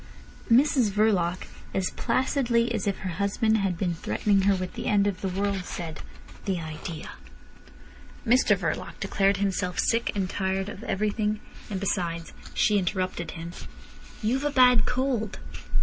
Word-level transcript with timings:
Mrs 0.49 0.89
Verloc, 0.89 1.43
as 1.75 1.91
placidly 1.91 2.73
as 2.73 2.87
if 2.87 2.97
her 3.01 3.09
husband 3.21 3.59
had 3.59 3.77
been 3.77 3.93
threatening 3.93 4.41
her 4.49 4.55
with 4.55 4.73
the 4.73 4.87
end 4.87 5.05
of 5.05 5.21
the 5.21 5.27
world, 5.29 5.63
said: 5.63 6.01
"The 6.45 6.59
idea!" 6.59 7.11
Mr 8.25 8.57
Verloc 8.57 8.99
declared 8.99 9.37
himself 9.37 9.77
sick 9.77 10.11
and 10.15 10.27
tired 10.27 10.69
of 10.69 10.83
everything, 10.85 11.39
and 11.69 11.79
besides—She 11.79 12.79
interrupted 12.79 13.29
him. 13.37 13.51
"You've 14.23 14.43
a 14.43 14.49
bad 14.49 14.87
cold." 14.87 15.37